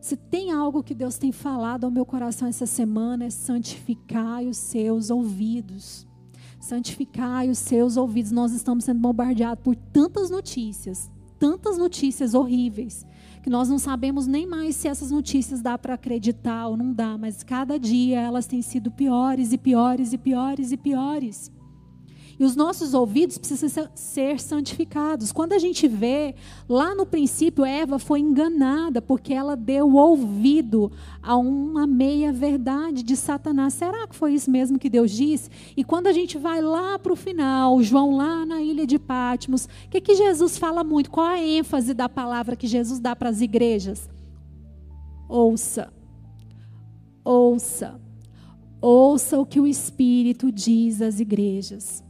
[0.00, 4.56] Se tem algo que Deus tem falado ao meu coração essa semana, é santificar os
[4.56, 6.06] seus ouvidos
[6.62, 8.32] santificai os seus ouvidos.
[8.32, 11.10] Nós estamos sendo bombardeados por tantas notícias,
[11.42, 13.04] tantas notícias horríveis,
[13.42, 17.18] que nós não sabemos nem mais se essas notícias dá para acreditar ou não dá,
[17.18, 21.50] mas cada dia elas têm sido piores e piores e piores e piores.
[22.38, 25.32] E os nossos ouvidos precisam ser santificados.
[25.32, 26.34] Quando a gente vê,
[26.68, 30.90] lá no princípio, Eva foi enganada porque ela deu ouvido
[31.22, 33.74] a uma meia-verdade de Satanás.
[33.74, 35.50] Será que foi isso mesmo que Deus disse?
[35.76, 39.64] E quando a gente vai lá para o final, João lá na ilha de Patmos,
[39.64, 41.10] o que, que Jesus fala muito?
[41.10, 44.08] Qual a ênfase da palavra que Jesus dá para as igrejas?
[45.28, 45.92] Ouça,
[47.24, 48.00] ouça,
[48.80, 52.04] ouça o que o Espírito diz às igrejas.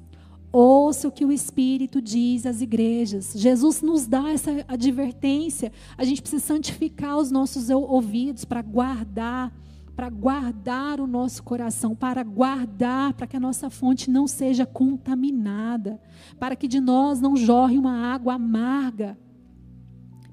[0.52, 3.32] Ouça o que o Espírito diz às igrejas.
[3.34, 5.72] Jesus nos dá essa advertência.
[5.96, 9.50] A gente precisa santificar os nossos ouvidos para guardar,
[9.96, 15.98] para guardar o nosso coração, para guardar, para que a nossa fonte não seja contaminada,
[16.38, 19.16] para que de nós não jorre uma água amarga.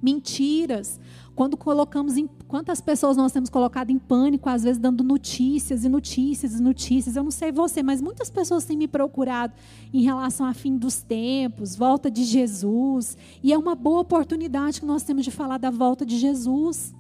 [0.02, 1.00] Mentiras,
[1.40, 5.88] quando colocamos em quantas pessoas nós temos colocado em pânico, às vezes dando notícias e
[5.88, 7.16] notícias e notícias.
[7.16, 9.54] Eu não sei você, mas muitas pessoas têm me procurado
[9.94, 14.86] em relação a fim dos tempos, volta de Jesus, e é uma boa oportunidade que
[14.86, 16.94] nós temos de falar da volta de Jesus.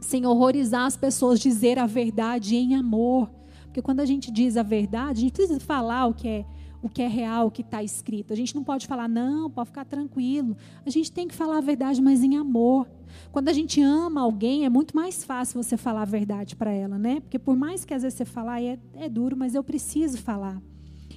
[0.00, 3.30] Sem horrorizar as pessoas, dizer a verdade em amor.
[3.66, 6.44] Porque quando a gente diz a verdade, a gente precisa falar o que é
[6.82, 8.32] o que é real, o que está escrito.
[8.32, 10.56] A gente não pode falar, não, pode ficar tranquilo.
[10.84, 12.88] A gente tem que falar a verdade, mas em amor.
[13.30, 16.98] Quando a gente ama alguém, é muito mais fácil você falar a verdade para ela,
[16.98, 17.20] né?
[17.20, 20.60] Porque por mais que às vezes você falar, é, é duro, mas eu preciso falar.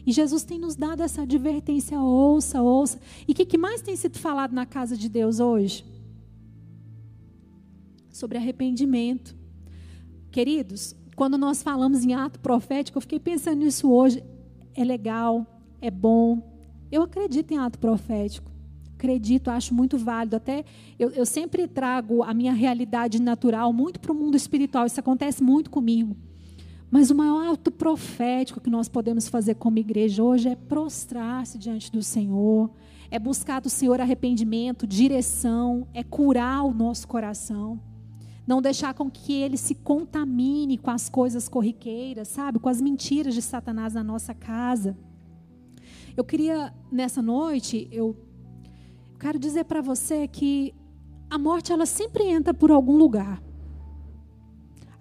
[0.05, 2.99] E Jesus tem nos dado essa advertência, ouça, ouça.
[3.27, 5.83] E o que, que mais tem sido falado na casa de Deus hoje?
[8.11, 9.35] Sobre arrependimento.
[10.31, 14.23] Queridos, quando nós falamos em ato profético, eu fiquei pensando nisso hoje.
[14.75, 16.41] É legal, é bom.
[16.91, 18.51] Eu acredito em ato profético.
[18.97, 20.35] Acredito, acho muito válido.
[20.35, 20.63] Até
[20.97, 24.85] eu, eu sempre trago a minha realidade natural muito para o mundo espiritual.
[24.85, 26.15] Isso acontece muito comigo.
[26.89, 31.91] Mas o maior ato profético que nós podemos fazer como igreja hoje é prostrar-se diante
[31.91, 32.71] do Senhor,
[33.11, 37.79] é buscar do Senhor arrependimento, direção, é curar o nosso coração.
[38.47, 42.59] Não deixar com que ele se contamine com as coisas corriqueiras, sabe?
[42.59, 44.95] Com as mentiras de Satanás na nossa casa.
[46.15, 48.15] Eu queria, nessa noite, eu
[49.19, 50.73] quero dizer para você que
[51.29, 53.43] a morte, ela sempre entra por algum lugar.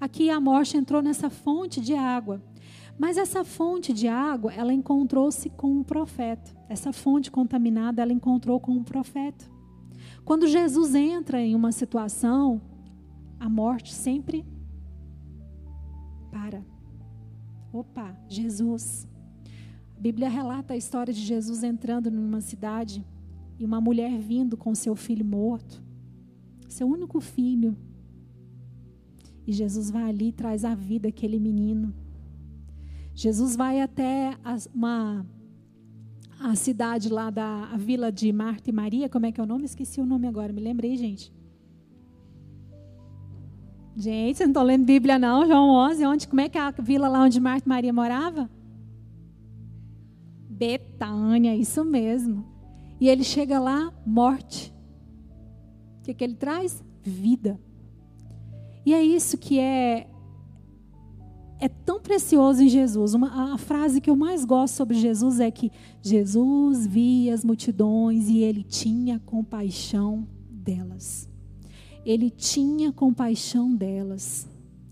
[0.01, 2.43] Aqui a morte entrou nessa fonte de água.
[2.99, 6.51] Mas essa fonte de água, ela encontrou-se com um profeta.
[6.69, 9.45] Essa fonte contaminada, ela encontrou com um profeta.
[10.25, 12.61] Quando Jesus entra em uma situação,
[13.39, 14.45] a morte sempre
[16.31, 16.65] para.
[17.73, 19.09] Opa, Jesus.
[20.05, 23.03] A Bíblia relata a história de Jesus entrando numa cidade
[23.59, 25.83] e uma mulher vindo com seu filho morto,
[26.69, 27.75] seu único filho,
[29.47, 31.95] E Jesus vai ali e traz a vida aquele menino.
[33.15, 34.37] Jesus vai até
[34.75, 35.25] uma
[36.39, 39.47] a cidade lá da a vila de Marta e Maria, como é que é o
[39.47, 39.65] nome?
[39.65, 41.33] Esqueci o nome agora, me lembrei, gente.
[43.97, 46.71] Gente, vocês não estão lendo Bíblia não, João 11, onde, como é que é a
[46.73, 48.51] vila lá onde Marta e Maria morava?
[50.55, 52.45] Betânia, isso mesmo.
[53.01, 54.73] E ele chega lá, morte.
[55.99, 56.83] O que, que ele traz?
[57.03, 57.61] Vida.
[58.87, 60.09] E é isso que é
[61.61, 63.15] é tão precioso em Jesus.
[63.15, 65.71] Uma, a frase que eu mais gosto sobre Jesus é que
[66.03, 71.29] Jesus via as multidões e ele tinha compaixão delas.
[72.05, 74.47] Ele tinha compaixão delas.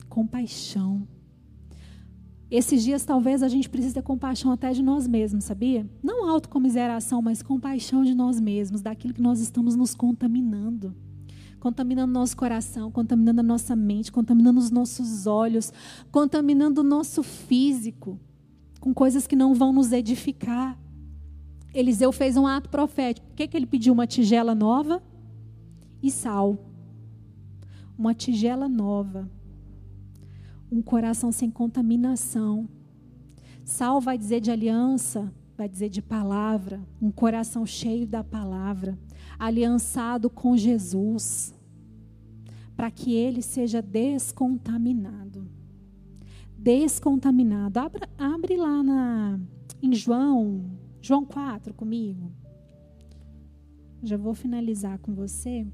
[0.09, 1.07] Compaixão.
[2.55, 5.89] Esses dias talvez a gente precise ter compaixão até de nós mesmos, sabia?
[6.03, 10.95] Não autocomiseração, mas compaixão de nós mesmos, daquilo que nós estamos nos contaminando
[11.59, 15.73] contaminando nosso coração, contaminando a nossa mente, contaminando os nossos olhos,
[16.11, 18.19] contaminando o nosso físico
[18.81, 20.77] com coisas que não vão nos edificar.
[21.73, 23.29] Eliseu fez um ato profético.
[23.31, 23.95] O que, que ele pediu?
[23.95, 25.01] Uma tigela nova
[26.03, 26.59] e sal.
[27.97, 29.31] Uma tigela nova.
[30.73, 32.67] Um coração sem contaminação.
[33.63, 38.99] Sal vai dizer de aliança, vai dizer de palavra, um coração cheio da palavra
[39.39, 41.55] aliançado com Jesus,
[42.75, 45.47] para que ele seja descontaminado.
[46.57, 47.79] Descontaminado.
[47.79, 49.39] Abra, abre lá na,
[49.83, 50.71] em João,
[51.03, 52.33] João 4 comigo.
[54.03, 55.67] Já vou finalizar com você.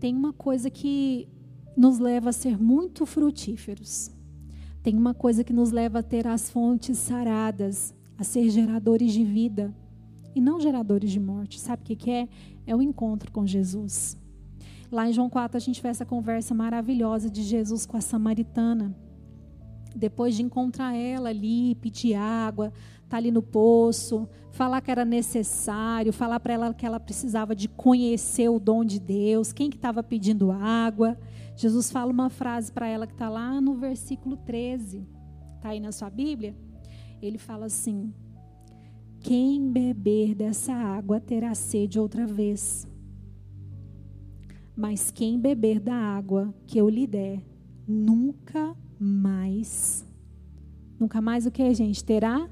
[0.00, 1.28] Tem uma coisa que
[1.76, 4.10] nos leva a ser muito frutíferos.
[4.82, 9.22] Tem uma coisa que nos leva a ter as fontes saradas, a ser geradores de
[9.22, 9.74] vida
[10.34, 11.60] e não geradores de morte.
[11.60, 12.28] Sabe o que é?
[12.66, 14.18] É o encontro com Jesus.
[14.90, 18.96] Lá em João 4 a gente vê essa conversa maravilhosa de Jesus com a samaritana.
[19.94, 22.72] Depois de encontrar ela ali, pedir água,
[23.10, 27.68] tá ali no poço, falar que era necessário, falar para ela que ela precisava de
[27.68, 31.18] conhecer o dom de Deus, quem que estava pedindo água.
[31.56, 35.04] Jesus fala uma frase para ela que está lá no versículo 13,
[35.56, 36.54] está aí na sua Bíblia.
[37.20, 38.14] Ele fala assim:
[39.18, 42.86] Quem beber dessa água terá sede outra vez.
[44.76, 47.42] Mas quem beber da água que eu lhe der,
[47.86, 50.06] nunca mais.
[50.98, 52.04] Nunca mais o que, gente?
[52.04, 52.48] Terá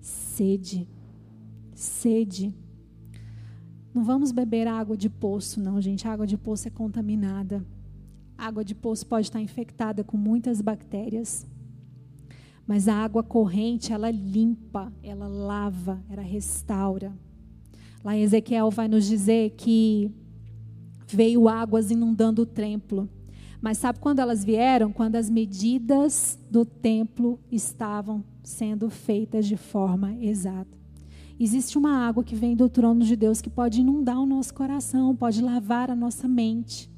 [0.00, 0.88] sede.
[1.74, 2.54] Sede.
[3.94, 6.06] Não vamos beber água de poço, não, gente.
[6.06, 7.64] A água de poço é contaminada.
[8.36, 11.46] A água de poço pode estar infectada com muitas bactérias.
[12.66, 17.12] Mas a água corrente, ela limpa, ela lava, ela restaura.
[18.04, 20.12] Lá em Ezequiel vai nos dizer que
[21.06, 23.08] veio águas inundando o templo.
[23.60, 24.92] Mas sabe quando elas vieram?
[24.92, 30.76] Quando as medidas do templo estavam sendo feitas de forma exata.
[31.38, 35.14] Existe uma água que vem do trono de Deus que pode inundar o nosso coração,
[35.14, 36.90] pode lavar a nossa mente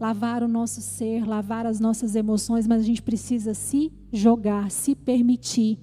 [0.00, 4.94] lavar o nosso ser, lavar as nossas emoções, mas a gente precisa se jogar, se
[4.94, 5.78] permitir.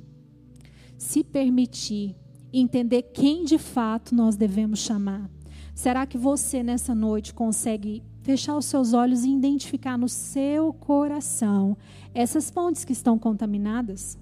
[0.97, 2.15] Se permitir
[2.53, 5.29] entender quem de fato nós devemos chamar.
[5.73, 11.77] Será que você nessa noite consegue fechar os seus olhos e identificar no seu coração
[12.13, 14.17] essas fontes que estão contaminadas?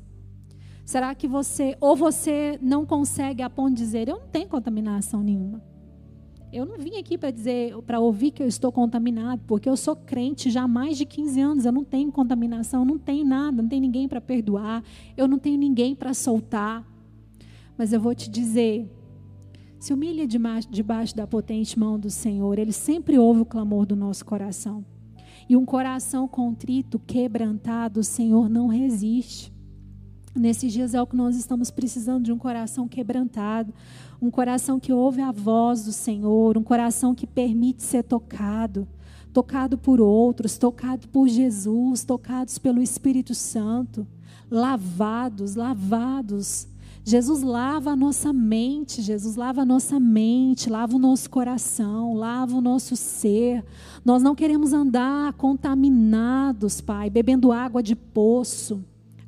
[0.85, 5.21] Será que você, ou você não consegue a ponto de dizer, eu não tenho contaminação
[5.21, 5.61] nenhuma?
[6.51, 9.95] Eu não vim aqui para dizer, para ouvir que eu estou contaminado, porque eu sou
[9.95, 13.69] crente já há mais de 15 anos, eu não tenho contaminação, não tenho nada, não
[13.69, 14.83] tenho ninguém para perdoar,
[15.17, 16.85] eu não tenho ninguém para soltar.
[17.75, 18.87] Mas eu vou te dizer,
[19.79, 24.23] se humilha debaixo da potente mão do Senhor, Ele sempre ouve o clamor do nosso
[24.23, 24.85] coração.
[25.49, 29.52] E um coração contrito, quebrantado, o Senhor não resiste.
[30.35, 33.71] Nesses dias é o que nós estamos precisando de um coração quebrantado,
[34.19, 38.87] um coração que ouve a voz do Senhor, um coração que permite ser tocado,
[39.31, 44.07] tocado por outros, tocado por Jesus, tocados pelo Espírito Santo,
[44.49, 46.67] lavados, lavados.
[47.05, 52.55] Jesus lava a nossa mente, Jesus lava a nossa mente, lava o nosso coração, lava
[52.55, 53.63] o nosso ser.
[54.03, 58.83] Nós não queremos andar contaminados, Pai, bebendo água de poço,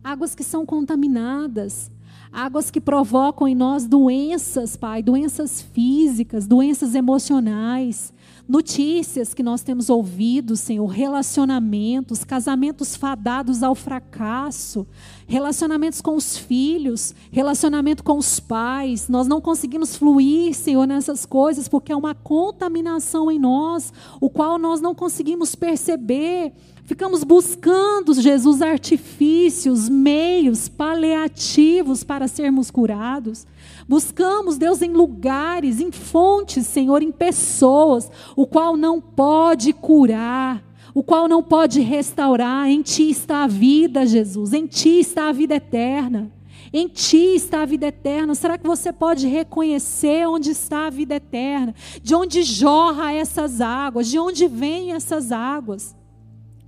[0.06, 1.92] águas que são contaminadas
[2.36, 8.14] águas que provocam em nós doenças, Pai, doenças físicas, doenças emocionais,
[8.48, 14.86] notícias que nós temos ouvido, Senhor, relacionamentos, casamentos fadados ao fracasso,
[15.26, 19.08] relacionamentos com os filhos, relacionamento com os pais.
[19.08, 24.60] Nós não conseguimos fluir, Senhor, nessas coisas porque é uma contaminação em nós, o qual
[24.60, 26.52] nós não conseguimos perceber.
[26.86, 33.48] Ficamos buscando, Jesus, artifícios, meios paliativos para sermos curados.
[33.88, 40.64] Buscamos, Deus, em lugares, em fontes, Senhor, em pessoas, o qual não pode curar,
[40.94, 42.70] o qual não pode restaurar.
[42.70, 46.32] Em Ti está a vida, Jesus, em Ti está a vida eterna.
[46.72, 48.36] Em Ti está a vida eterna.
[48.36, 51.74] Será que você pode reconhecer onde está a vida eterna?
[52.04, 54.08] De onde jorra essas águas?
[54.08, 55.96] De onde vêm essas águas?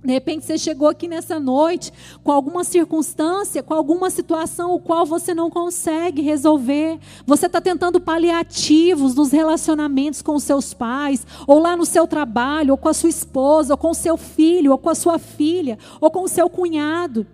[0.04, 1.92] De repente você chegou aqui nessa noite
[2.22, 7.00] com alguma circunstância, com alguma situação o qual você não consegue resolver.
[7.26, 12.78] Você está tentando paliativos nos relacionamentos com seus pais, ou lá no seu trabalho, ou
[12.78, 16.10] com a sua esposa, ou com o seu filho, ou com a sua filha, ou
[16.10, 17.26] com o seu cunhado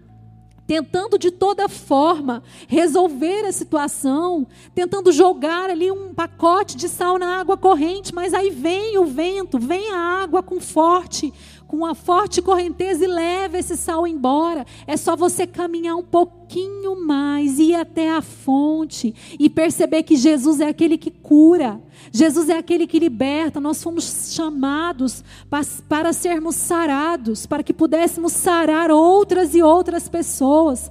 [0.66, 7.38] tentando de toda forma resolver a situação, tentando jogar ali um pacote de sal na
[7.38, 11.32] água corrente, mas aí vem o vento, vem a água com forte,
[11.74, 14.64] com uma forte correnteza e leva esse sal embora.
[14.86, 20.60] É só você caminhar um pouquinho mais, ir até a fonte e perceber que Jesus
[20.60, 21.80] é aquele que cura.
[22.12, 23.60] Jesus é aquele que liberta.
[23.60, 30.88] Nós fomos chamados para, para sermos sarados, para que pudéssemos sarar outras e outras pessoas.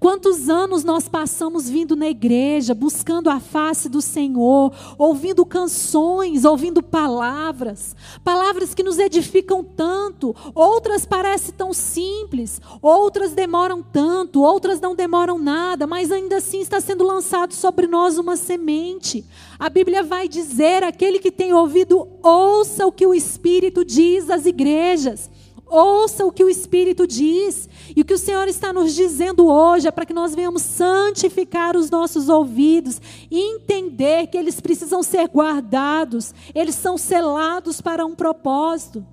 [0.00, 6.82] Quantos anos nós passamos vindo na igreja, buscando a face do Senhor, ouvindo canções, ouvindo
[6.82, 7.94] palavras,
[8.24, 15.38] palavras que nos edificam tanto, outras parecem tão simples, outras demoram tanto, outras não demoram
[15.38, 19.22] nada, mas ainda assim está sendo lançado sobre nós uma semente.
[19.58, 24.46] A Bíblia vai dizer: aquele que tem ouvido, ouça o que o Espírito diz às
[24.46, 25.28] igrejas.
[25.70, 27.68] Ouça o que o Espírito diz.
[27.94, 31.76] E o que o Senhor está nos dizendo hoje é para que nós venhamos santificar
[31.76, 33.00] os nossos ouvidos
[33.30, 39.06] e entender que eles precisam ser guardados, eles são selados para um propósito.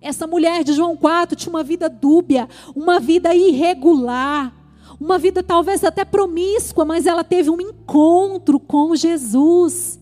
[0.00, 4.54] Essa mulher de João 4 tinha uma vida dúbia, uma vida irregular,
[5.00, 9.98] uma vida talvez até promíscua, mas ela teve um encontro com Jesus.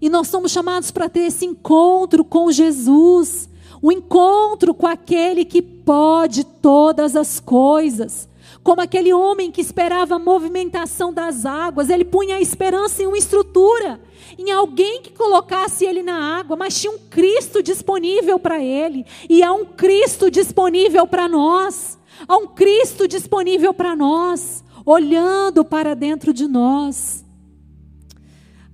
[0.00, 3.48] E nós somos chamados para ter esse encontro com Jesus
[3.82, 8.28] o encontro com aquele que pode todas as coisas.
[8.62, 13.16] Como aquele homem que esperava a movimentação das águas, ele punha a esperança em uma
[13.16, 14.00] estrutura,
[14.36, 19.42] em alguém que colocasse ele na água, mas tinha um Cristo disponível para ele, e
[19.42, 21.96] há um Cristo disponível para nós,
[22.26, 27.24] há um Cristo disponível para nós, olhando para dentro de nós.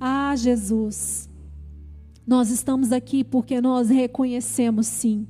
[0.01, 1.29] Ah, Jesus,
[2.27, 5.27] nós estamos aqui porque nós reconhecemos sim.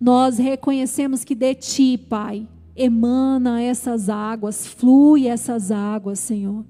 [0.00, 2.46] Nós reconhecemos que de ti, Pai,
[2.76, 6.64] emana essas águas, flui essas águas, Senhor.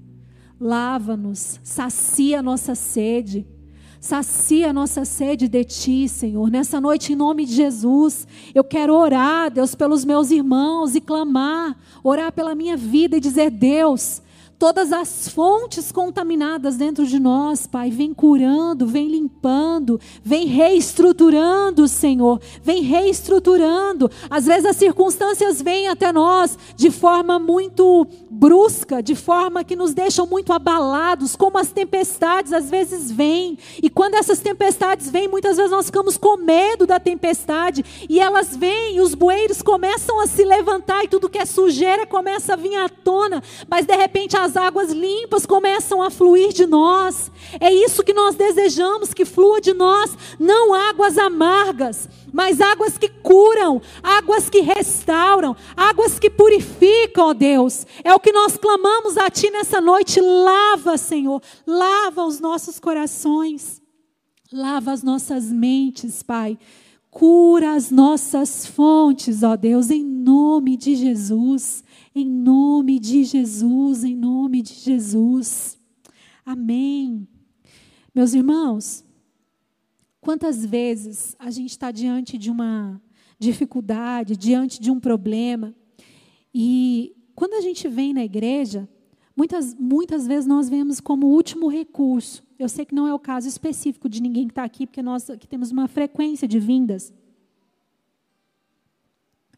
[0.59, 3.45] Lava-nos, sacia a nossa sede.
[3.99, 6.51] Sacia a nossa sede de Ti, Senhor.
[6.51, 11.75] Nessa noite, em nome de Jesus, eu quero orar, Deus, pelos meus irmãos e clamar,
[12.03, 14.21] orar pela minha vida e dizer: Deus,
[14.57, 17.89] todas as fontes contaminadas dentro de nós, Pai.
[17.89, 22.39] Vem curando, vem limpando, vem reestruturando, Senhor.
[22.63, 24.09] Vem reestruturando.
[24.29, 29.93] Às vezes as circunstâncias vêm até nós de forma muito brusca, de forma que nos
[29.93, 33.57] deixam muito abalados, como as tempestades às vezes vêm.
[33.81, 37.83] E quando essas tempestades vêm, muitas vezes nós ficamos com medo da tempestade.
[38.09, 42.05] E elas vêm, e os bueiros começam a se levantar, e tudo que é sujeira
[42.05, 43.41] começa a vir à tona.
[43.69, 47.31] Mas de repente as águas limpas começam a fluir de nós.
[47.59, 53.09] É isso que nós desejamos que flua de nós, não águas amargas, mas águas que
[53.09, 57.87] curam, águas que restauram, águas que purificam, ó Deus.
[58.03, 60.21] É o que nós clamamos a Ti nessa noite.
[60.21, 63.81] Lava, Senhor, lava os nossos corações,
[64.53, 66.57] lava as nossas mentes, Pai.
[67.09, 71.84] Cura as nossas fontes, ó Deus, em nome de Jesus.
[72.17, 75.77] Em nome de Jesus, em nome de Jesus.
[76.45, 77.27] Amém.
[78.15, 79.03] Meus irmãos,
[80.21, 83.01] quantas vezes a gente está diante de uma
[83.37, 85.75] dificuldade, diante de um problema,
[86.53, 88.87] e quando a gente vem na igreja,
[89.35, 92.45] muitas, muitas vezes nós vemos como último recurso.
[92.57, 95.29] Eu sei que não é o caso específico de ninguém que está aqui, porque nós
[95.29, 97.13] aqui temos uma frequência de vindas.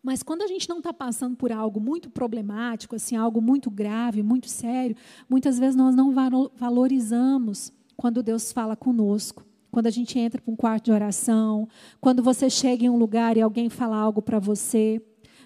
[0.07, 4.23] Mas quando a gente não está passando por algo muito problemático, assim, algo muito grave,
[4.23, 4.95] muito sério,
[5.29, 6.13] muitas vezes nós não
[6.55, 11.67] valorizamos quando Deus fala conosco quando a gente entra para um quarto de oração,
[11.99, 14.99] quando você chega em um lugar e alguém fala algo para você.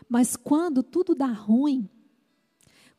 [0.07, 1.89] Mas quando tudo dá ruim,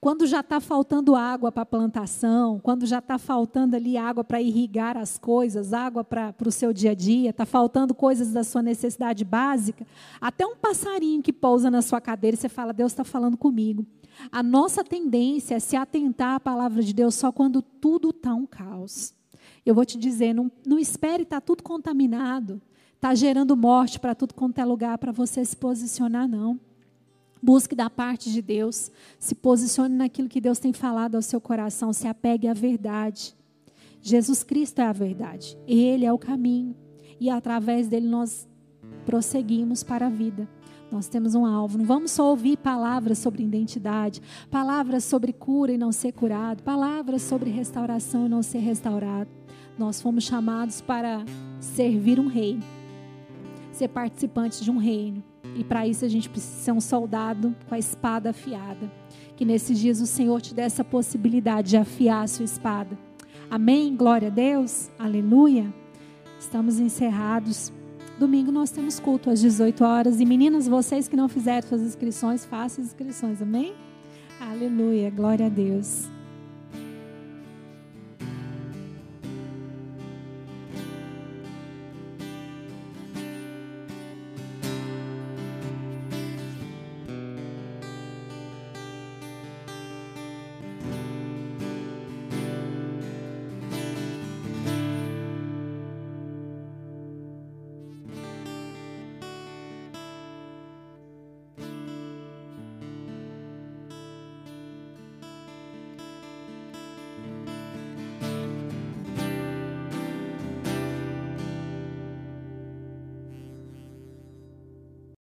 [0.03, 4.43] quando já está faltando água para a plantação, quando já está faltando ali água para
[4.43, 8.63] irrigar as coisas, água para o seu dia a dia, está faltando coisas da sua
[8.65, 9.87] necessidade básica,
[10.21, 13.87] até um passarinho que pousa na sua cadeira e você fala, Deus está falando comigo.
[14.33, 18.45] A nossa tendência é se atentar à palavra de Deus só quando tudo está um
[18.45, 19.15] caos.
[19.65, 22.61] Eu vou te dizer, não, não espere estar tá tudo contaminado,
[22.97, 26.59] está gerando morte para tudo quanto é lugar para você se posicionar, não.
[27.43, 28.91] Busque da parte de Deus.
[29.19, 31.93] Se posicione naquilo que Deus tem falado ao seu coração.
[31.93, 33.35] Se apegue à verdade.
[34.01, 35.59] Jesus Cristo é a verdade.
[35.67, 36.77] Ele é o caminho.
[37.19, 38.49] E através dele nós
[39.05, 40.49] prosseguimos para a vida.
[40.91, 41.79] Nós temos um alvo.
[41.79, 44.21] Não vamos só ouvir palavras sobre identidade,
[44.51, 49.31] palavras sobre cura e não ser curado, palavras sobre restauração e não ser restaurado.
[49.79, 51.25] Nós fomos chamados para
[51.61, 52.61] servir um rei,
[53.73, 55.25] ser participantes de um reino.
[55.57, 58.91] E para isso a gente precisa ser um soldado com a espada afiada.
[59.37, 62.99] Que nesses dias o Senhor te dê essa possibilidade de afiar a sua espada.
[63.51, 63.97] Amém?
[63.97, 64.91] Glória a Deus.
[64.99, 65.73] Aleluia.
[66.39, 67.73] Estamos encerrados.
[68.19, 70.21] Domingo nós temos culto às 18 horas.
[70.21, 73.43] E meninas, vocês que não fizeram suas inscrições, façam as inscrições.
[73.43, 73.75] Amém?
[74.41, 75.11] Aleluia.
[75.11, 76.12] Glória a Deus.